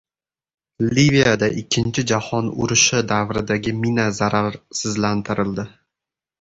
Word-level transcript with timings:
Liviyada 0.99 1.49
Ikkinchi 1.63 2.05
jahon 2.13 2.49
urushi 2.63 3.03
davridagi 3.13 3.77
mina 3.85 4.09
zararsizlantirildi 4.23 5.71